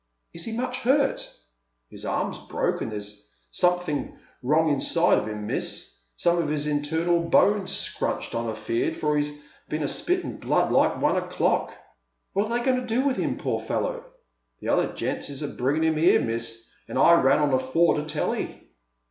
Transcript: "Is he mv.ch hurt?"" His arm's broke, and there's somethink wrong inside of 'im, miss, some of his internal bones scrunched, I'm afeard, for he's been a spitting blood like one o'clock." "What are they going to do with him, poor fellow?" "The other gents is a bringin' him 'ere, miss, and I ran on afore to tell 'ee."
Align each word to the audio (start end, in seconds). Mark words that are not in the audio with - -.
"Is 0.33 0.45
he 0.45 0.57
mv.ch 0.57 0.77
hurt?"" 0.77 1.31
His 1.91 2.05
arm's 2.07 2.39
broke, 2.39 2.81
and 2.81 2.91
there's 2.91 3.29
somethink 3.51 4.15
wrong 4.41 4.69
inside 4.69 5.19
of 5.19 5.29
'im, 5.29 5.45
miss, 5.45 5.95
some 6.15 6.39
of 6.39 6.49
his 6.49 6.65
internal 6.65 7.21
bones 7.21 7.71
scrunched, 7.71 8.33
I'm 8.33 8.49
afeard, 8.49 8.95
for 8.95 9.15
he's 9.15 9.43
been 9.69 9.83
a 9.83 9.87
spitting 9.87 10.37
blood 10.37 10.71
like 10.71 10.99
one 10.99 11.17
o'clock." 11.17 11.77
"What 12.33 12.45
are 12.49 12.57
they 12.57 12.65
going 12.65 12.81
to 12.81 12.87
do 12.87 13.05
with 13.05 13.17
him, 13.17 13.37
poor 13.37 13.59
fellow?" 13.59 14.03
"The 14.59 14.69
other 14.69 14.91
gents 14.91 15.29
is 15.29 15.43
a 15.43 15.47
bringin' 15.47 15.83
him 15.95 15.99
'ere, 15.99 16.19
miss, 16.19 16.71
and 16.87 16.97
I 16.97 17.13
ran 17.21 17.37
on 17.37 17.53
afore 17.53 17.93
to 17.97 18.03
tell 18.03 18.35
'ee." 18.35 18.59